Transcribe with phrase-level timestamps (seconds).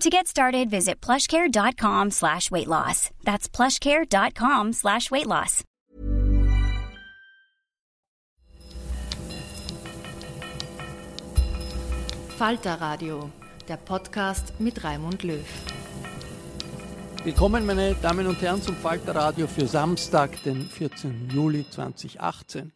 [0.00, 3.10] To get started, visit plushcare.com slash weight loss.
[3.24, 5.62] That's plushcare.com slash weight loss.
[12.36, 13.30] Falter Radio,
[13.68, 15.46] der Podcast mit Raimund Löw.
[17.22, 21.28] Willkommen, meine Damen und Herren, zum Falter Radio für Samstag, den 14.
[21.32, 22.72] Juli 2018.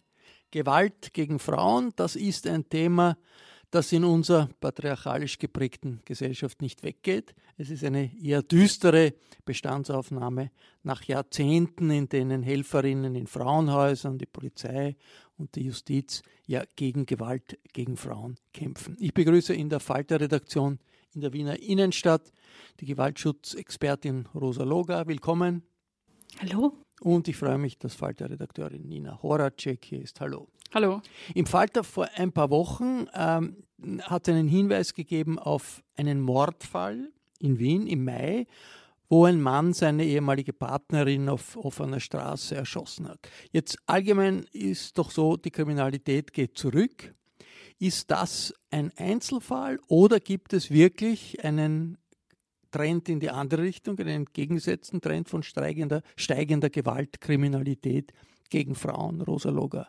[0.53, 3.21] Gewalt gegen Frauen, das ist ein Thema, das
[3.93, 7.35] in unserer patriarchalisch geprägten Gesellschaft nicht weggeht.
[7.59, 9.15] Es ist eine eher düstere
[9.45, 10.51] Bestandsaufnahme
[10.83, 14.97] nach Jahrzehnten, in denen Helferinnen in Frauenhäusern, die Polizei
[15.37, 18.97] und die Justiz ja gegen Gewalt gegen Frauen kämpfen.
[18.99, 20.79] Ich begrüße in der Falter-Redaktion
[21.15, 22.33] in der Wiener Innenstadt
[22.81, 25.07] die Gewaltschutzexpertin Rosa Loga.
[25.07, 25.63] Willkommen.
[26.41, 26.73] Hallo.
[27.01, 30.21] Und ich freue mich, dass Falter-Redakteurin Nina Horacek hier ist.
[30.21, 30.49] Hallo.
[30.75, 31.01] Hallo.
[31.35, 33.63] Im Falter vor ein paar Wochen ähm,
[34.03, 38.47] hat einen Hinweis gegeben auf einen Mordfall in Wien im Mai,
[39.09, 43.29] wo ein Mann seine ehemalige Partnerin auf offener Straße erschossen hat.
[43.53, 47.15] Jetzt allgemein ist doch so, die Kriminalität geht zurück.
[47.79, 51.99] Ist das ein Einzelfall oder gibt es wirklich einen
[52.73, 58.13] Trend in die andere Richtung, einen entgegengesetzten Trend von steigender, steigender Gewaltkriminalität
[58.51, 59.89] gegen Frauen, Rosa Loga?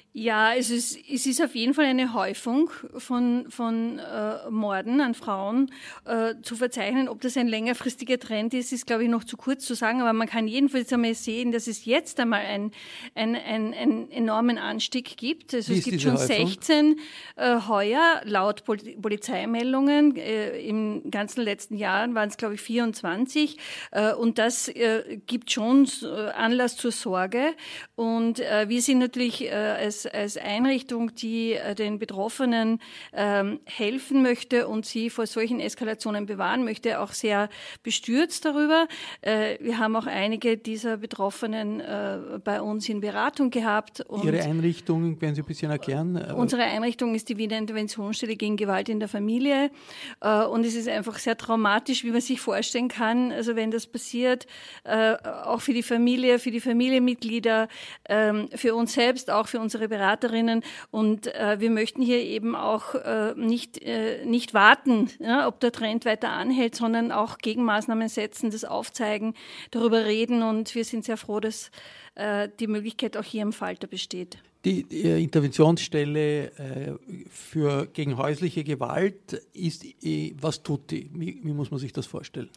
[0.13, 5.13] Ja, es ist, es ist auf jeden Fall eine Häufung von, von äh, Morden an
[5.13, 5.71] Frauen
[6.03, 7.07] äh, zu verzeichnen.
[7.07, 10.01] Ob das ein längerfristiger Trend ist, ist, glaube ich, noch zu kurz zu sagen.
[10.01, 12.71] Aber man kann jedenfalls einmal sehen, dass es jetzt einmal einen
[13.15, 15.53] ein, ein, ein enormen Anstieg gibt.
[15.53, 16.27] Also es gibt schon Häufung?
[16.27, 16.99] 16
[17.37, 20.17] äh, heuer, laut Pol Polizeimeldungen.
[20.17, 23.57] Äh, Im ganzen letzten Jahr waren es, glaube ich, 24.
[23.91, 25.87] Äh, und das äh, gibt schon
[26.35, 27.53] Anlass zur Sorge.
[27.95, 32.79] Und äh, wir sind natürlich äh, als als, Einrichtung, die äh, den Betroffenen
[33.13, 37.49] ähm, helfen möchte und sie vor solchen Eskalationen bewahren möchte, auch sehr
[37.83, 38.87] bestürzt darüber.
[39.21, 44.05] Äh, wir haben auch einige dieser Betroffenen äh, bei uns in Beratung gehabt.
[44.23, 46.15] Ihre Einrichtung, werden Sie ein bisschen erklären?
[46.33, 49.71] Unsere Einrichtung ist die Wiener Interventionsstelle gegen Gewalt in der Familie.
[50.19, 53.31] Und es ist einfach sehr traumatisch, wie man sich vorstellen kann.
[53.31, 54.47] Also wenn das passiert,
[54.83, 57.67] auch für die Familie, für die Familienmitglieder,
[58.07, 60.63] ähm, für uns selbst, auch für unsere Beraterinnen.
[60.89, 65.71] Und äh, wir möchten hier eben auch äh, nicht, äh, nicht warten, ja, ob der
[65.71, 69.35] Trend weiter anhält, sondern auch Gegenmaßnahmen setzen, das aufzeigen,
[69.69, 70.41] darüber reden.
[70.41, 71.69] Und wir sind sehr froh, dass
[72.15, 74.39] äh, die Möglichkeit auch hier im Falter besteht.
[74.63, 76.93] Die, die Interventionsstelle äh,
[77.31, 81.09] für gegen häusliche Gewalt ist, äh, was tut die?
[81.15, 82.47] Wie, wie, muss man sich das vorstellen?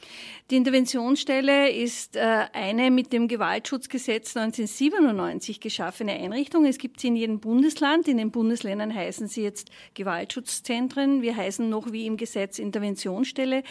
[0.50, 6.66] Die Interventionsstelle ist äh, eine mit dem Gewaltschutzgesetz 1997 geschaffene Einrichtung.
[6.66, 8.06] Es gibt sie in jedem Bundesland.
[8.06, 11.22] In den Bundesländern heißen sie jetzt Gewaltschutzzentren.
[11.22, 13.62] Wir heißen noch wie im Gesetz Interventionsstelle.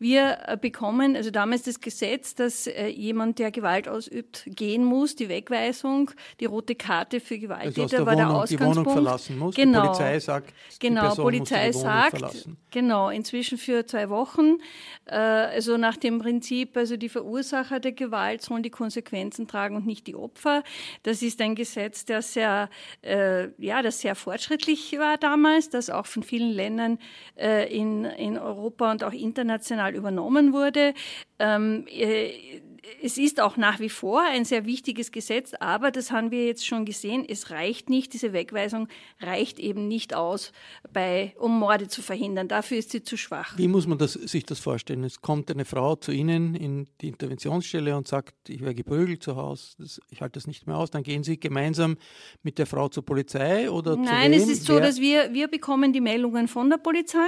[0.00, 5.14] Wir äh, bekommen, also damals das Gesetz, dass äh, jemand, der Gewalt ausübt, gehen muss,
[5.14, 6.10] die Wegweisung,
[6.40, 8.60] die rote Karte für Gewalt Täter war der Ausgangspunkt.
[8.60, 9.54] Die Wohnung verlassen muss.
[9.54, 9.82] Genau.
[9.82, 12.56] Die Polizei sagt, genau, die Person Polizei muss die sagt, verlassen.
[12.70, 14.58] genau, inzwischen für zwei Wochen.
[15.06, 19.86] Äh, also nach dem Prinzip, also die Verursacher der Gewalt sollen die Konsequenzen tragen und
[19.86, 20.62] nicht die Opfer.
[21.02, 22.68] Das ist ein Gesetz, der sehr,
[23.02, 26.98] äh, ja, das sehr fortschrittlich war damals, das auch von vielen Ländern
[27.36, 30.94] äh, in, in Europa und auch international übernommen wurde.
[31.38, 32.60] Ähm, äh,
[33.02, 36.66] es ist auch nach wie vor ein sehr wichtiges Gesetz, aber das haben wir jetzt
[36.66, 38.88] schon gesehen, es reicht nicht, diese Wegweisung
[39.20, 40.52] reicht eben nicht aus,
[40.92, 42.48] bei, um Morde zu verhindern.
[42.48, 43.56] Dafür ist sie zu schwach.
[43.58, 45.04] Wie muss man das, sich das vorstellen?
[45.04, 49.36] Es kommt eine Frau zu Ihnen in die Interventionsstelle und sagt, ich werde geprügelt zu
[49.36, 50.90] Hause, das, ich halte das nicht mehr aus.
[50.90, 51.96] Dann gehen Sie gemeinsam
[52.42, 54.80] mit der Frau zur Polizei oder Nein, zu es ist so, Wer?
[54.80, 57.18] dass wir, wir bekommen die Meldungen von der Polizei.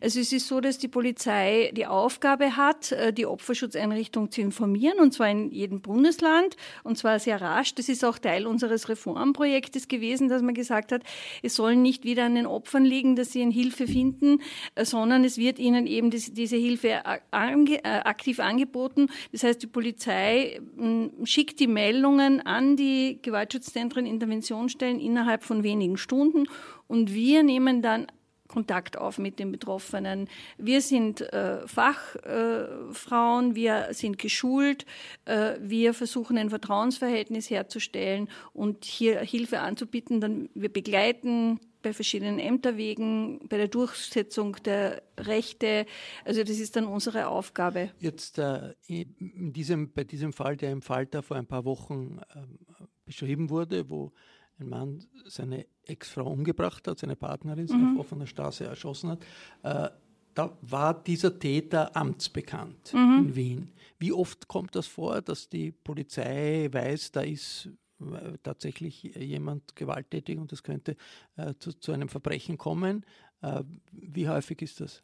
[0.00, 4.91] Also es ist so, dass die Polizei die Aufgabe hat, äh, die Opferschutzeinrichtung zu informieren,
[5.00, 7.74] und zwar in jedem Bundesland, und zwar sehr rasch.
[7.74, 11.02] Das ist auch Teil unseres Reformprojektes gewesen, dass man gesagt hat,
[11.42, 14.40] es sollen nicht wieder an den Opfern liegen, dass sie eine Hilfe finden,
[14.74, 19.08] äh, sondern es wird ihnen eben diese Hilfe ange, äh, aktiv angeboten.
[19.32, 25.96] Das heißt, die Polizei mm, schickt die Meldungen an die Gewaltschutzzentren, Interventionsstellen innerhalb von wenigen
[25.96, 26.46] Stunden
[26.86, 28.06] und wir nehmen dann
[28.52, 30.28] Kontakt auf mit den Betroffenen.
[30.58, 34.84] Wir sind äh, Fachfrauen, äh, wir sind geschult,
[35.24, 40.20] äh, wir versuchen ein Vertrauensverhältnis herzustellen und hier Hilfe anzubieten.
[40.20, 45.86] Dann wir begleiten bei verschiedenen Ämterwegen, bei der Durchsetzung der Rechte.
[46.24, 47.90] Also das ist dann unsere Aufgabe.
[47.98, 52.58] Jetzt äh, in diesem, bei diesem Fall, der im Falter vor ein paar Wochen ähm,
[53.04, 54.12] beschrieben wurde, wo
[54.58, 57.98] ein Mann seine Ex-Frau umgebracht hat, seine Partnerin mhm.
[57.98, 59.24] auf offener Straße erschossen hat,
[59.62, 59.90] äh,
[60.34, 63.18] da war dieser Täter amtsbekannt mhm.
[63.18, 63.72] in Wien.
[63.98, 67.68] Wie oft kommt das vor, dass die Polizei weiß, da ist
[68.00, 70.96] äh, tatsächlich jemand gewalttätig und das könnte
[71.36, 73.04] äh, zu, zu, einem Verbrechen kommen?
[73.42, 73.62] Äh,
[73.92, 75.02] wie häufig ist das?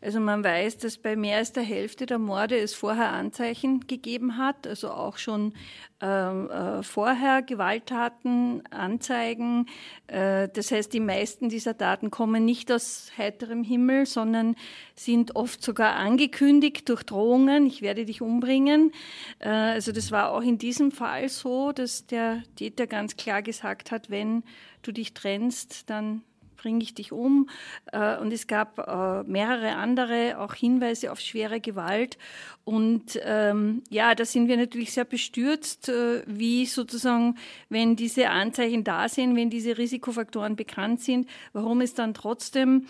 [0.00, 4.36] Also man weiß, dass bei mehr als der Hälfte der Morde es vorher Anzeichen gegeben
[4.36, 5.54] hat, also auch schon
[6.00, 9.66] ähm, äh, vorher Gewalttaten, Anzeigen.
[10.06, 14.56] Äh, das heißt, die meisten dieser Taten kommen nicht aus heiterem Himmel, sondern
[14.94, 18.92] sind oft sogar angekündigt durch Drohungen, ich werde dich umbringen.
[19.38, 23.90] Äh, also das war auch in diesem Fall so, dass der Täter ganz klar gesagt
[23.90, 24.42] hat, wenn
[24.82, 26.22] du dich trennst, dann
[26.60, 27.48] bringe ich dich um.
[27.92, 32.18] Äh, und es gab äh, mehrere andere, auch Hinweise auf schwere Gewalt.
[32.64, 37.36] Und ähm, ja, da sind wir natürlich sehr bestürzt, äh, wie sozusagen,
[37.70, 42.86] wenn diese Anzeichen da sind, wenn diese Risikofaktoren bekannt sind, warum es dann trotzdem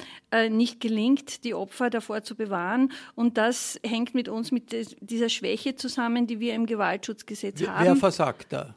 [0.49, 2.93] nicht gelingt, die Opfer davor zu bewahren.
[3.17, 7.85] Und das hängt mit uns mit dieser Schwäche zusammen, die wir im Gewaltschutzgesetz haben.
[7.85, 8.75] Wer versagt da?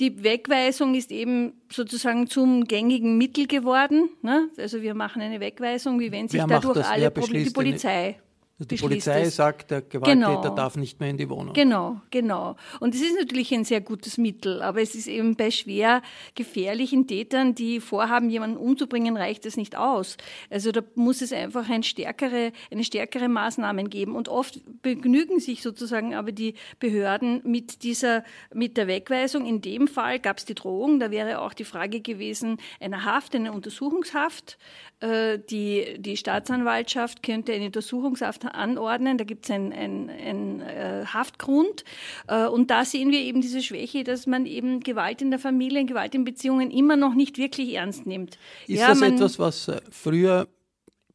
[0.00, 4.08] Die Wegweisung ist eben sozusagen zum gängigen Mittel geworden.
[4.22, 4.48] Ne?
[4.56, 8.18] Also wir machen eine Wegweisung, wie wenn sich dadurch alle Probleme, die Polizei.
[8.66, 9.36] Die Polizei es.
[9.36, 10.54] sagt, der Gewalttäter genau.
[10.54, 11.54] darf nicht mehr in die Wohnung.
[11.54, 12.56] Genau, genau.
[12.78, 16.02] Und es ist natürlich ein sehr gutes Mittel, aber es ist eben bei schwer
[16.34, 20.18] gefährlichen Tätern, die vorhaben, jemanden umzubringen, reicht es nicht aus.
[20.50, 24.14] Also da muss es einfach ein stärkere, eine stärkere Maßnahmen geben.
[24.14, 29.46] Und oft begnügen sich sozusagen aber die Behörden mit dieser, mit der Wegweisung.
[29.46, 33.34] In dem Fall gab es die Drohung, da wäre auch die Frage gewesen, eine Haft,
[33.34, 34.58] eine Untersuchungshaft.
[35.00, 39.18] Äh, die, die Staatsanwaltschaft könnte eine Untersuchungshaft anordnen.
[39.18, 39.72] Da gibt es einen
[40.10, 41.84] ein äh, Haftgrund.
[42.28, 45.84] Äh, und da sehen wir eben diese Schwäche, dass man eben Gewalt in der Familie,
[45.84, 48.38] Gewalt in Beziehungen immer noch nicht wirklich ernst nimmt.
[48.66, 50.48] Ist ja, das etwas, was äh, früher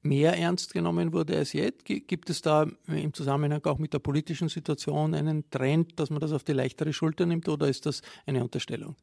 [0.06, 1.86] mehr ernst genommen wurde als jetzt?
[1.86, 6.32] Gibt es da im Zusammenhang auch mit der politischen Situation einen Trend, dass man das
[6.32, 8.96] auf die leichtere Schulter nimmt oder ist das eine Unterstellung?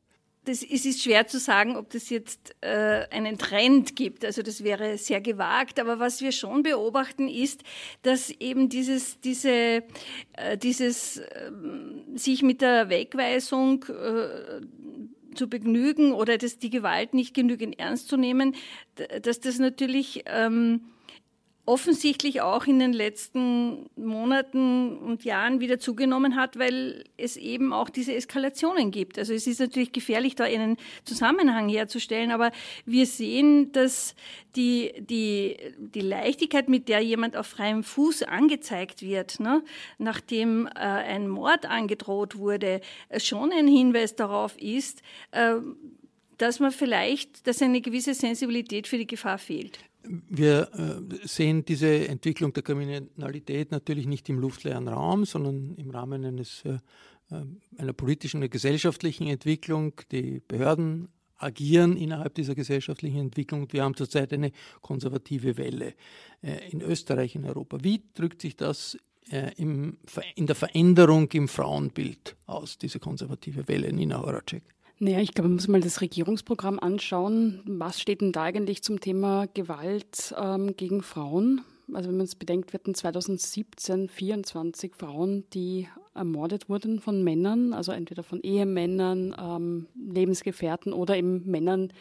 [0.44, 4.24] Das, es ist schwer zu sagen, ob das jetzt äh, einen Trend gibt.
[4.24, 5.78] Also das wäre sehr gewagt.
[5.78, 7.62] Aber was wir schon beobachten, ist,
[8.02, 9.84] dass eben dieses, diese,
[10.32, 11.50] äh, dieses äh,
[12.14, 14.60] sich mit der Wegweisung äh,
[15.34, 18.54] zu begnügen oder dass die Gewalt nicht genügend ernst zu nehmen,
[19.22, 20.91] dass das natürlich ähm,
[21.64, 27.88] offensichtlich auch in den letzten Monaten und Jahren wieder zugenommen hat, weil es eben auch
[27.88, 29.16] diese Eskalationen gibt.
[29.16, 32.50] Also es ist natürlich gefährlich, da einen Zusammenhang herzustellen, aber
[32.84, 34.16] wir sehen, dass
[34.56, 39.62] die, die, die Leichtigkeit, mit der jemand auf freiem Fuß angezeigt wird, ne,
[39.98, 42.80] nachdem äh, ein Mord angedroht wurde,
[43.18, 45.00] schon ein Hinweis darauf ist,
[45.30, 45.54] äh,
[46.38, 49.78] dass man vielleicht, dass eine gewisse Sensibilität für die Gefahr fehlt.
[50.04, 56.24] Wir äh, sehen diese Entwicklung der Kriminalität natürlich nicht im luftleeren Raum, sondern im Rahmen
[56.24, 56.78] eines, äh,
[57.30, 57.44] äh,
[57.76, 59.92] einer politischen, einer gesellschaftlichen Entwicklung.
[60.10, 63.68] Die Behörden agieren innerhalb dieser gesellschaftlichen Entwicklung.
[63.72, 65.94] Wir haben zurzeit eine konservative Welle
[66.70, 67.78] in Österreich, in Europa.
[67.82, 68.96] Wie drückt sich das
[69.56, 69.98] in
[70.36, 74.62] der Veränderung im Frauenbild aus, diese konservative Welle, Nina Horacek?
[75.02, 77.60] Naja, ich glaube, man muss mal das Regierungsprogramm anschauen.
[77.64, 81.62] Was steht denn da eigentlich zum Thema Gewalt ähm, gegen Frauen?
[81.92, 87.72] Also wenn man es bedenkt, wir hatten 2017 24 Frauen, die ermordet wurden von Männern,
[87.72, 91.92] also entweder von Ehemännern, ähm, Lebensgefährten oder eben Männern,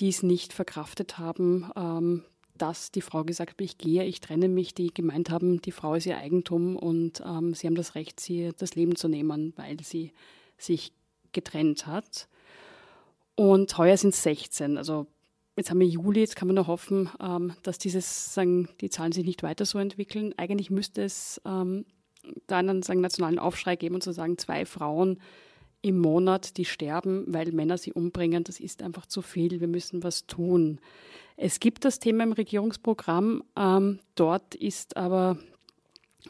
[0.00, 2.24] die es nicht verkraftet haben, ähm,
[2.58, 5.94] dass die Frau gesagt hat, ich gehe, ich trenne mich, die gemeint haben, die Frau
[5.94, 9.76] ist ihr Eigentum und ähm, sie haben das Recht, sie das Leben zu nehmen, weil
[9.84, 10.10] sie
[10.58, 10.92] sich
[11.30, 12.26] getrennt hat.
[13.34, 14.76] Und heuer sind es 16.
[14.76, 15.06] Also
[15.56, 19.12] jetzt haben wir Juli, jetzt kann man nur hoffen, ähm, dass dieses, sagen, die Zahlen
[19.12, 20.34] sich nicht weiter so entwickeln.
[20.36, 21.84] Eigentlich müsste es ähm,
[22.46, 25.18] da einen sagen, nationalen Aufschrei geben und zu sagen, zwei Frauen
[25.82, 29.60] im Monat, die sterben, weil Männer sie umbringen, das ist einfach zu viel.
[29.60, 30.78] Wir müssen was tun.
[31.36, 33.42] Es gibt das Thema im Regierungsprogramm.
[33.56, 35.38] Ähm, dort ist aber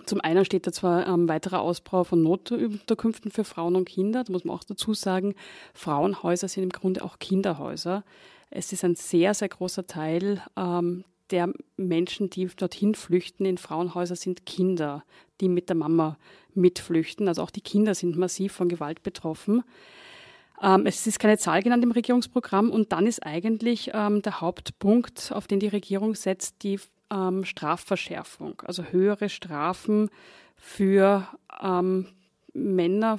[0.06, 4.25] zum einen steht da zwar ein ähm, weiterer Ausbau von Notunterkünften für Frauen und Kinder.
[4.25, 5.35] Da muss man auch dazu sagen,
[5.75, 8.04] Frauenhäuser sind im Grunde auch Kinderhäuser.
[8.50, 14.16] Es ist ein sehr, sehr großer Teil ähm, der Menschen, die dorthin flüchten in Frauenhäuser,
[14.16, 15.04] sind Kinder,
[15.40, 16.16] die mit der Mama
[16.54, 17.28] mitflüchten.
[17.28, 19.62] Also auch die Kinder sind massiv von Gewalt betroffen.
[20.62, 25.32] Ähm, es ist keine Zahl genannt im Regierungsprogramm und dann ist eigentlich ähm, der Hauptpunkt,
[25.35, 26.78] auf den die Regierung setzt, die
[27.12, 30.11] ähm, Strafverschärfung, also höhere Strafen
[30.57, 31.26] für
[31.62, 32.07] ähm,
[32.52, 33.19] Männer,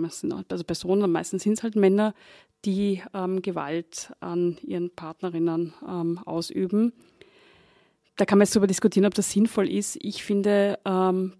[0.00, 2.14] wir, also Personen, meistens sind es halt Männer,
[2.64, 6.92] die ähm, Gewalt an ihren Partnerinnen ähm, ausüben.
[8.16, 9.96] Da kann man jetzt darüber diskutieren, ob das sinnvoll ist.
[10.00, 11.32] Ich finde, ähm,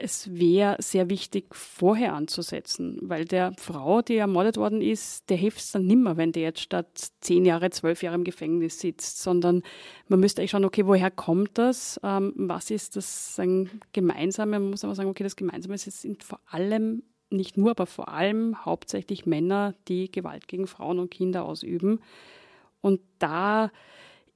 [0.00, 5.58] es wäre sehr wichtig, vorher anzusetzen, weil der Frau, die ermordet worden ist, der hilft
[5.58, 9.62] es dann nimmer, wenn der jetzt statt zehn Jahre, zwölf Jahre im Gefängnis sitzt, sondern
[10.08, 12.00] man müsste eigentlich schauen, okay, woher kommt das?
[12.02, 14.58] Ähm, was ist das sagen, Gemeinsame?
[14.58, 18.64] Man muss aber sagen, okay, das Gemeinsame sind vor allem, nicht nur, aber vor allem
[18.64, 22.00] hauptsächlich Männer, die Gewalt gegen Frauen und Kinder ausüben.
[22.80, 23.70] Und da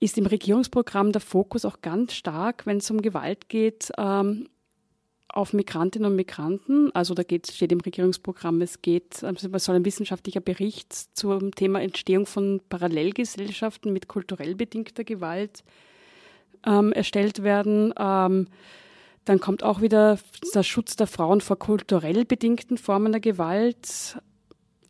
[0.02, 4.48] ist im Regierungsprogramm der Fokus auch ganz stark, wenn es um Gewalt geht, ähm,
[5.32, 6.94] auf Migrantinnen und Migranten.
[6.94, 11.54] Also da geht, steht im Regierungsprogramm, es geht, also es soll ein wissenschaftlicher Bericht zum
[11.54, 15.64] Thema Entstehung von Parallelgesellschaften mit kulturell bedingter Gewalt
[16.66, 17.94] ähm, erstellt werden.
[17.98, 18.46] Ähm,
[19.24, 20.18] dann kommt auch wieder
[20.54, 24.18] der Schutz der Frauen vor kulturell bedingten Formen der Gewalt.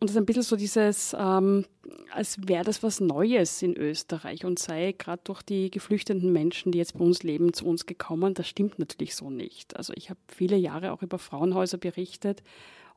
[0.03, 1.63] Und das ist ein bisschen so dieses, ähm,
[2.11, 6.77] als wäre das was Neues in Österreich und sei gerade durch die geflüchteten Menschen, die
[6.77, 8.33] jetzt bei uns leben, zu uns gekommen.
[8.33, 9.77] Das stimmt natürlich so nicht.
[9.77, 12.43] Also ich habe viele Jahre auch über Frauenhäuser berichtet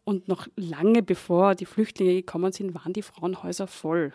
[0.03, 4.13] und noch lange bevor die Flüchtlinge gekommen sind, waren die Frauenhäuser voll.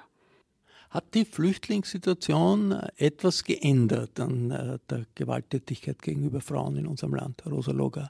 [0.90, 7.72] Hat die Flüchtlingssituation etwas geändert an äh, der Gewalttätigkeit gegenüber Frauen in unserem Land, Rosa
[7.72, 8.10] Loga?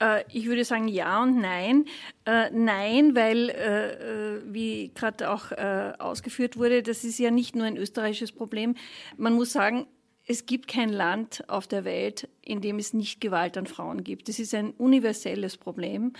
[0.00, 1.86] Äh, ich würde sagen ja und nein.
[2.24, 5.52] Äh, nein, weil, äh, wie gerade auch
[5.98, 8.74] ausgeführt wurde, das ist ja nicht nur ein österreichisches Problem.
[9.16, 9.86] Man muss sagen,
[10.26, 14.28] es gibt kein Land auf der Welt, in dem es nicht Gewalt an Frauen gibt.
[14.28, 16.14] Das ist ein universelles Problem.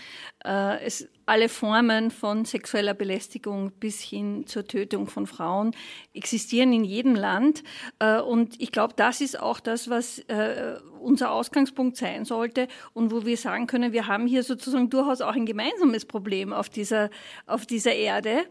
[0.45, 5.75] Äh, es, alle Formen von sexueller Belästigung bis hin zur Tötung von Frauen
[6.13, 7.63] existieren in jedem Land.
[7.99, 13.11] Äh, und ich glaube, das ist auch das, was äh, unser Ausgangspunkt sein sollte und
[13.11, 17.11] wo wir sagen können, wir haben hier sozusagen durchaus auch ein gemeinsames Problem auf dieser,
[17.47, 18.45] auf dieser Erde.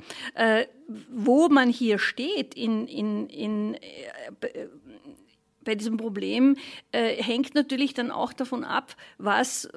[1.09, 3.77] Wo man hier steht in, in, in
[5.63, 6.57] bei diesem Problem
[6.91, 9.69] äh, hängt natürlich dann auch davon ab, was äh,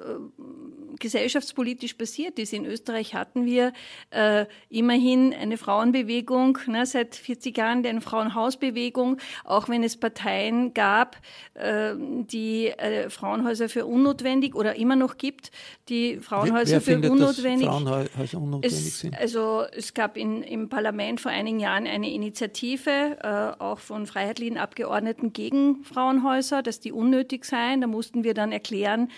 [0.99, 2.53] gesellschaftspolitisch passiert ist.
[2.53, 3.73] In Österreich hatten wir
[4.09, 11.17] äh, immerhin eine Frauenbewegung ne, seit 40 Jahren, eine Frauenhausbewegung, auch wenn es Parteien gab,
[11.53, 15.51] äh, die äh, Frauenhäuser für unnotwendig oder immer noch gibt,
[15.89, 17.67] die Frauenhäuser wer, wer für findet, unnotwendig.
[17.67, 19.17] Frauenhäuser unnotwendig es, sind?
[19.17, 24.57] Also es gab in, im Parlament vor einigen Jahren eine Initiative, äh, auch von freiheitlichen
[24.57, 27.81] Abgeordneten gegen Frauenhäuser, dass die unnötig seien.
[27.81, 29.09] Da mussten wir dann erklären,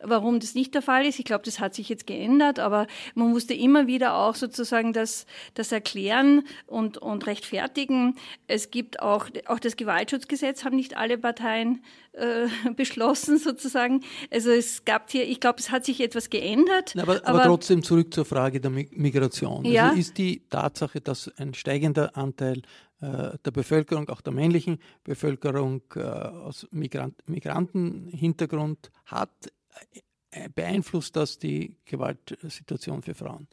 [0.00, 1.18] warum das nicht der Fall ist.
[1.18, 5.26] Ich glaube, das hat sich jetzt geändert, aber man musste immer wieder auch sozusagen das,
[5.54, 8.16] das erklären und, und rechtfertigen.
[8.46, 11.82] Es gibt auch, auch das Gewaltschutzgesetz haben nicht alle Parteien
[12.12, 14.02] äh, beschlossen sozusagen.
[14.30, 16.94] Also es gab hier, ich glaube, es hat sich etwas geändert.
[16.96, 19.58] aber, aber, aber, trotzdem zurück zur Frage der Migration.
[19.58, 19.90] Also ja.
[19.90, 22.62] ist die Tatsache, dass ein steigender Anteil
[23.00, 29.30] der Bevölkerung, auch der männlichen Bevölkerung äh, aus Migrant Migrantenhintergrund hat,
[30.30, 33.48] äh, beeinflusst das die Gewaltsituation für Frauen?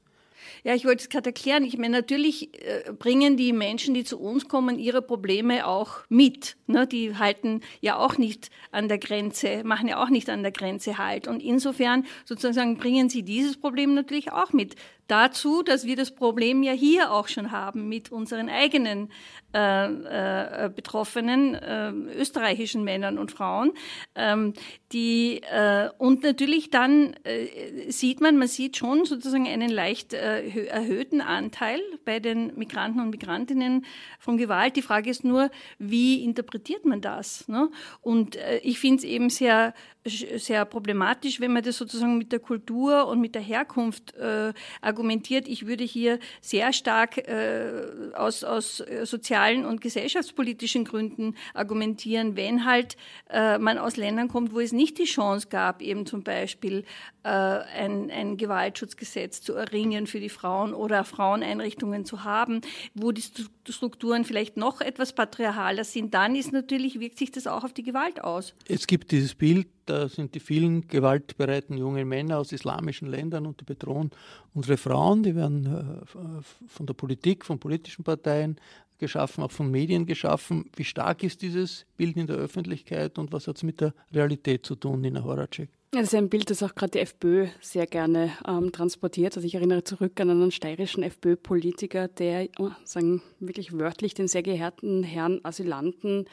[0.64, 1.64] Ja, ich wollte es gerade erklären.
[1.64, 6.58] Ich meine, natürlich äh, bringen die Menschen, die zu uns kommen, ihre Probleme auch mit.
[6.68, 6.88] Ne?
[6.88, 10.98] Die halten ja auch nicht an der Grenze, machen ja auch nicht an der Grenze
[10.98, 11.28] Halt.
[11.28, 14.75] Und insofern sozusagen bringen sie dieses Problem natürlich auch mit
[15.07, 19.09] dazu, dass wir das Problem ja hier auch schon haben mit unseren eigenen
[19.53, 23.71] äh, äh, betroffenen äh, österreichischen Männern und Frauen.
[24.13, 24.53] Ähm,
[24.91, 30.65] die, äh, und natürlich dann äh, sieht man, man sieht schon sozusagen einen leicht äh,
[30.65, 33.85] erhöhten Anteil bei den Migranten und Migrantinnen
[34.19, 34.75] von Gewalt.
[34.75, 37.47] Die Frage ist nur, wie interpretiert man das?
[37.47, 37.69] Ne?
[38.01, 39.74] Und ich finde es eben sehr
[40.05, 45.47] sehr problematisch, wenn man das sozusagen mit der Kultur und mit der Herkunft äh, argumentiert.
[45.47, 52.97] Ich würde hier sehr stark äh, aus, aus sozialen und gesellschaftspolitischen Gründen argumentieren, wenn halt
[53.29, 56.85] äh, man aus Ländern kommt, wo es nicht die Chance gab, eben zum Beispiel
[57.24, 62.62] äh, ein, ein Gewaltschutzgesetz zu erringen für die Frauen oder Fraueneinrichtungen zu haben,
[62.93, 63.24] wo die
[63.67, 67.83] Strukturen vielleicht noch etwas patriarchaler sind, dann ist natürlich, wirkt sich das auch auf die
[67.83, 68.53] Gewalt aus.
[68.67, 73.62] Es gibt dieses Bild, da sind die vielen gewaltbereiten jungen Männer aus islamischen Ländern und
[73.62, 74.12] die bedrohen
[74.54, 75.24] unsere Frauen.
[75.24, 78.58] Die werden äh, von der Politik, von politischen Parteien
[78.98, 80.70] geschaffen, auch von Medien geschaffen.
[80.75, 84.65] Wie stark ist dieses Bild in der Öffentlichkeit und was hat es mit der Realität
[84.65, 85.70] zu tun, Nina Horacek?
[85.94, 89.38] Ja, das ist ein Bild, das auch gerade die FPÖ sehr gerne ähm, transportiert.
[89.38, 94.44] Also ich erinnere zurück an einen steirischen FPÖ-Politiker, der oh, sagen wirklich wörtlich den sehr
[94.44, 96.25] geehrten Herrn Asylanten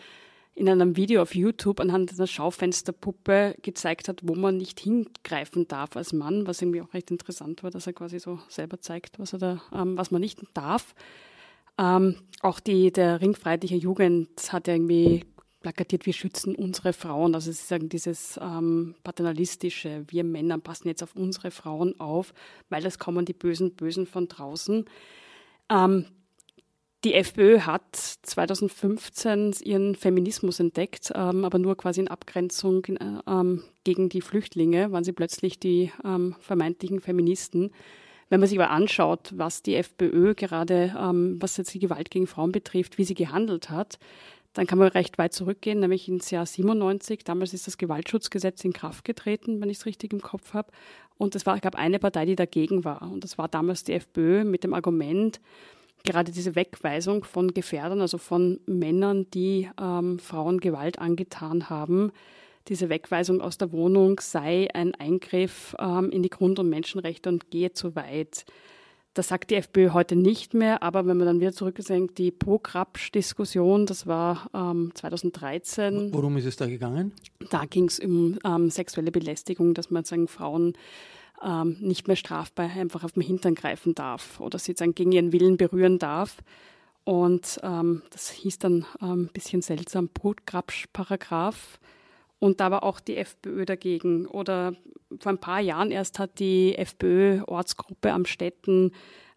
[0.54, 5.96] in einem Video auf YouTube anhand einer Schaufensterpuppe gezeigt hat, wo man nicht hingreifen darf
[5.96, 9.32] als Mann, was irgendwie auch recht interessant war, dass er quasi so selber zeigt, was,
[9.32, 10.94] er da, ähm, was man nicht darf.
[11.78, 15.24] Ähm, auch die, der Ring Freiheitlicher Jugend hat irgendwie
[15.62, 17.34] plakatiert, wir schützen unsere Frauen.
[17.34, 22.34] Also sie sagen dieses ähm, paternalistische, wir Männer passen jetzt auf unsere Frauen auf,
[22.68, 24.84] weil es kommen die bösen Bösen von draußen.
[25.70, 26.06] Ähm,
[27.04, 33.64] die FPÖ hat 2015 ihren Feminismus entdeckt, ähm, aber nur quasi in Abgrenzung äh, ähm,
[33.84, 37.72] gegen die Flüchtlinge waren sie plötzlich die ähm, vermeintlichen Feministen.
[38.28, 42.26] Wenn man sich aber anschaut, was die FPÖ gerade, ähm, was jetzt die Gewalt gegen
[42.26, 43.98] Frauen betrifft, wie sie gehandelt hat,
[44.54, 47.24] dann kann man recht weit zurückgehen, nämlich ins Jahr 97.
[47.24, 50.70] Damals ist das Gewaltschutzgesetz in Kraft getreten, wenn ich es richtig im Kopf habe.
[51.18, 53.02] Und es gab eine Partei, die dagegen war.
[53.02, 55.40] Und das war damals die FPÖ mit dem Argument,
[56.04, 62.12] gerade diese Wegweisung von Gefährdern, also von Männern, die ähm, Frauen Gewalt angetan haben,
[62.68, 67.50] diese Wegweisung aus der Wohnung sei ein Eingriff ähm, in die Grund- und Menschenrechte und
[67.50, 68.44] gehe zu weit.
[69.14, 73.84] Das sagt die FPÖ heute nicht mehr, aber wenn man dann wieder zurückgesenkt, die Pro-Krapsch-Diskussion,
[73.84, 76.14] das war ähm, 2013.
[76.14, 77.12] Worum ist es da gegangen?
[77.50, 80.72] Da ging es um ähm, sexuelle Belästigung, dass man sagen, Frauen
[81.44, 85.32] ähm, nicht mehr strafbar einfach auf den Hintern greifen darf oder sie dann gegen ihren
[85.32, 86.38] Willen berühren darf.
[87.04, 91.80] Und ähm, das hieß dann ein ähm, bisschen seltsam, Brutgrabsch-Paragraph.
[92.38, 94.26] Und da war auch die FPÖ dagegen.
[94.26, 94.74] Oder
[95.18, 98.92] vor ein paar Jahren erst hat die FPÖ-Ortsgruppe am Städten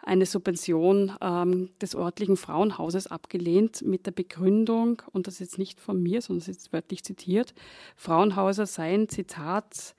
[0.05, 5.79] eine Subvention ähm, des örtlichen Frauenhauses abgelehnt mit der Begründung, und das ist jetzt nicht
[5.79, 7.55] von mir, sondern das ist wörtlich zitiert,
[7.95, 9.95] Frauenhäuser seien, Zitat,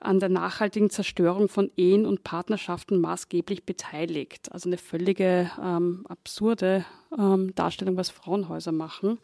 [0.00, 4.52] an der nachhaltigen Zerstörung von Ehen und Partnerschaften maßgeblich beteiligt.
[4.52, 6.84] Also eine völlige ähm, absurde
[7.16, 9.18] ähm, Darstellung, was Frauenhäuser machen.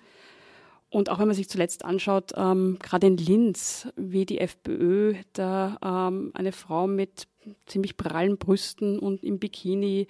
[0.90, 5.76] Und auch wenn man sich zuletzt anschaut, ähm, gerade in Linz, wie die FPÖ da
[5.82, 7.26] ähm, eine Frau mit
[7.66, 10.06] ziemlich prallen Brüsten und im Bikini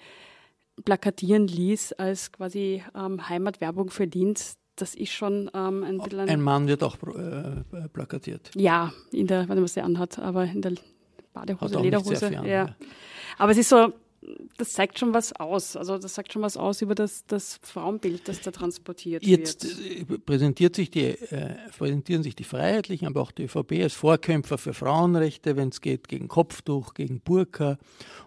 [0.84, 6.28] plakatieren ließ als quasi ähm, Heimatwerbung für Linz, das ist schon ähm, ein bisschen.
[6.28, 8.50] Ein Mann wird auch äh, plakatiert.
[8.54, 10.72] Ja, in der, wenn man sie anhat, aber in der
[11.32, 12.26] Badehose, Lederhose.
[12.26, 12.44] An, ja.
[12.44, 12.76] ja.
[13.38, 13.92] Aber es ist so,
[14.56, 15.76] das zeigt schon was aus.
[15.76, 20.08] Also das sagt schon was aus über das, das Frauenbild, das da transportiert Jetzt wird.
[20.10, 24.58] Jetzt präsentiert sich die, äh, präsentieren sich die Freiheitlichen, aber auch die ÖVP als Vorkämpfer
[24.58, 27.78] für Frauenrechte, wenn es geht gegen Kopftuch, gegen Burka.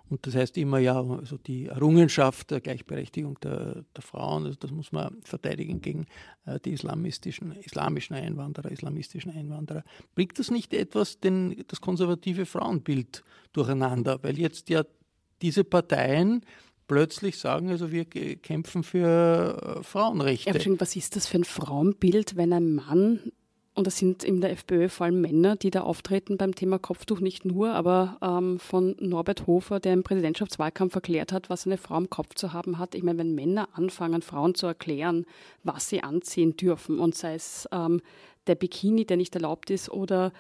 [0.10, 4.72] Und das heißt immer ja, also die Errungenschaft der Gleichberechtigung der, der Frauen, also das
[4.72, 6.06] muss man verteidigen gegen
[6.46, 9.84] äh, die islamistischen, islamischen Einwanderer, islamistischen Einwanderer.
[10.16, 14.20] Bringt das nicht etwas den, das konservative Frauenbild durcheinander?
[14.22, 14.84] Weil jetzt ja
[15.42, 16.42] diese Parteien
[16.88, 20.58] plötzlich sagen, also wir kämpfen für äh, Frauenrechte.
[20.58, 23.32] Ja, was ist das für ein Frauenbild, wenn ein Mann,
[23.74, 27.20] und das sind in der FPÖ vor allem Männer, die da auftreten beim Thema Kopftuch,
[27.20, 31.98] nicht nur, aber ähm, von Norbert Hofer, der im Präsidentschaftswahlkampf erklärt hat, was eine Frau
[31.98, 32.96] im Kopf zu haben hat.
[32.96, 35.26] Ich meine, wenn Männer anfangen, Frauen zu erklären,
[35.64, 38.02] was sie anziehen dürfen, und sei es ähm,
[38.48, 40.32] der Bikini, der nicht erlaubt ist, oder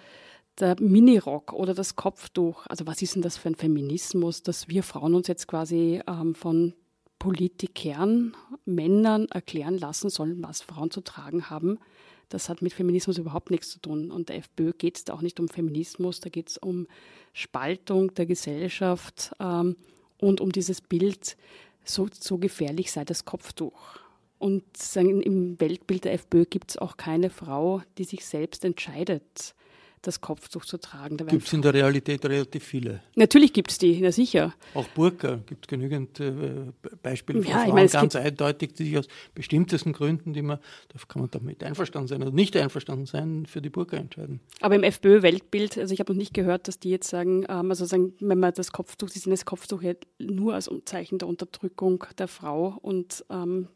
[0.59, 2.65] der Minirock oder das Kopftuch.
[2.67, 6.35] Also was ist denn das für ein Feminismus, dass wir Frauen uns jetzt quasi ähm,
[6.35, 6.73] von
[7.19, 11.79] Politikern, Männern erklären lassen sollen, was Frauen zu tragen haben?
[12.29, 14.11] Das hat mit Feminismus überhaupt nichts zu tun.
[14.11, 16.87] Und der FPÖ geht es da auch nicht um Feminismus, da geht es um
[17.33, 19.77] Spaltung der Gesellschaft ähm,
[20.19, 21.37] und um dieses Bild,
[21.83, 23.99] so, so gefährlich sei das Kopftuch.
[24.39, 29.55] Und sagen, im Weltbild der FPÖ gibt es auch keine Frau, die sich selbst entscheidet,
[30.01, 31.17] das Kopftuch zu tragen.
[31.17, 33.01] Gibt es in der Realität relativ viele?
[33.15, 34.53] Natürlich gibt es die, ja sicher.
[34.73, 38.97] Auch Burka gibt es genügend äh, Beispiele von ja, Frauen, meine, ganz eindeutig, die sich
[38.97, 43.45] aus bestimmtesten Gründen, die man, da kann man damit einverstanden sein oder nicht einverstanden sein,
[43.45, 44.39] für die Burka entscheiden.
[44.61, 47.85] Aber im FPÖ-Weltbild, also ich habe noch nicht gehört, dass die jetzt sagen, ähm, also
[47.85, 52.05] sagen, wenn man das Kopftuch, sie sehen das Kopftuch ja nur als Zeichen der Unterdrückung
[52.17, 53.67] der Frau und ähm,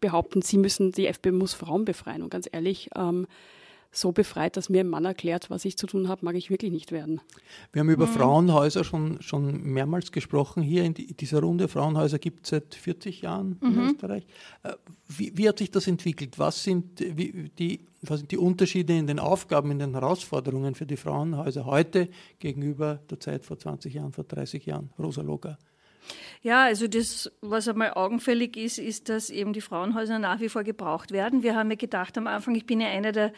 [0.00, 2.22] behaupten, sie müssen, die FPÖ muss Frauen befreien.
[2.22, 3.26] Und ganz ehrlich, ähm,
[3.90, 6.70] so befreit, dass mir ein Mann erklärt, was ich zu tun habe, mag ich wirklich
[6.70, 7.20] nicht werden.
[7.72, 8.12] Wir haben über mhm.
[8.12, 10.62] Frauenhäuser schon, schon mehrmals gesprochen.
[10.62, 13.68] Hier in die, dieser Runde Frauenhäuser gibt es seit 40 Jahren mhm.
[13.68, 14.26] in Österreich.
[14.62, 14.72] Äh,
[15.08, 16.38] wie, wie, hat sich das entwickelt?
[16.38, 20.86] Was sind, wie, die, was sind die Unterschiede in den Aufgaben, in den Herausforderungen für
[20.86, 24.90] die Frauenhäuser heute gegenüber der Zeit vor 20 Jahren, vor 30 Jahren?
[24.98, 25.58] Rosa Loga.
[26.42, 30.64] Ja, also das, was einmal augenfällig ist, ist, dass eben die Frauenhäuser nach wie vor
[30.64, 31.42] gebraucht werden.
[31.42, 33.32] Wir haben ja gedacht am Anfang, ich bin ja einer der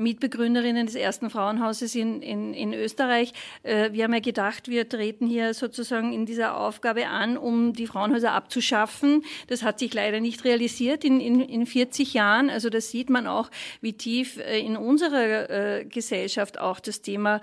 [0.00, 3.32] Mitbegründerinnen des ersten Frauenhauses in, in, in Österreich.
[3.62, 7.86] Äh, wir haben ja gedacht, wir treten hier sozusagen in dieser Aufgabe an, um die
[7.86, 9.24] Frauenhäuser abzuschaffen.
[9.48, 12.50] Das hat sich leider nicht realisiert in, in, in 40 Jahren.
[12.50, 17.40] Also das sieht man auch, wie tief äh, in unserer äh, Gesellschaft auch das Thema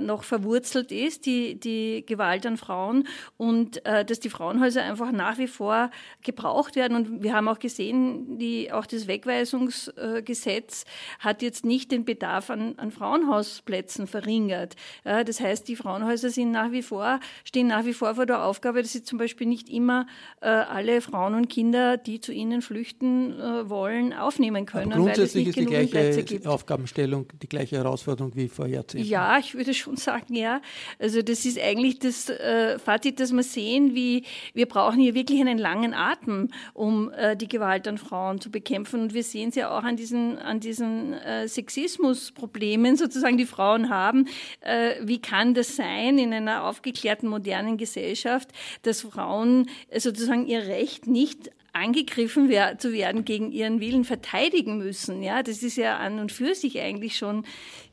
[0.00, 5.46] noch verwurzelt ist, die, die Gewalt an Frauen und dass die Frauenhäuser einfach nach wie
[5.46, 5.90] vor
[6.22, 6.96] gebraucht werden.
[6.96, 10.84] Und wir haben auch gesehen, die, auch das Wegweisungsgesetz
[11.18, 14.76] hat jetzt nicht nicht den Bedarf an, an Frauenhausplätzen verringert.
[15.04, 18.44] Ja, das heißt, die Frauenhäuser sind nach wie vor, stehen nach wie vor vor der
[18.44, 20.06] Aufgabe, dass sie zum Beispiel nicht immer
[20.40, 24.92] äh, alle Frauen und Kinder, die zu ihnen flüchten äh, wollen, aufnehmen können.
[24.92, 29.06] Aber grundsätzlich ist die gleiche Aufgabenstellung, die gleiche Herausforderung wie vor Jahrzehnten.
[29.06, 30.60] Ja, ich würde schon sagen, ja.
[30.98, 34.24] Also das ist eigentlich das äh, Fazit, dass wir sehen, wie
[34.54, 39.00] wir brauchen hier wirklich einen langen Atem, um äh, die Gewalt an Frauen zu bekämpfen.
[39.00, 43.90] Und wir sehen es ja auch an diesen, an diesen äh, Sexismusproblemen sozusagen die Frauen
[43.90, 44.26] haben.
[44.60, 48.50] Äh, wie kann das sein in einer aufgeklärten modernen Gesellschaft,
[48.82, 55.22] dass Frauen sozusagen ihr Recht nicht angegriffen wer zu werden, gegen ihren Willen verteidigen müssen.
[55.22, 57.44] Ja, das ist ja an und für sich eigentlich schon,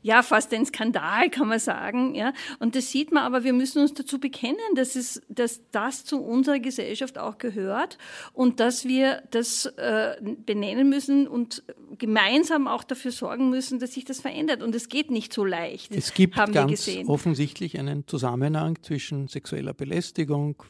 [0.02, 2.14] ja, fast ein Skandal, kann man sagen.
[2.14, 6.04] Ja, und das sieht man, aber wir müssen uns dazu bekennen, dass es, dass das
[6.04, 7.98] zu unserer Gesellschaft auch gehört
[8.32, 11.62] und dass wir das äh, benennen müssen und
[11.98, 14.62] gemeinsam auch dafür sorgen müssen, dass sich das verändert.
[14.62, 15.94] Und es geht nicht so leicht.
[15.94, 20.62] Es gibt ganz offensichtlich einen Zusammenhang zwischen sexueller Belästigung,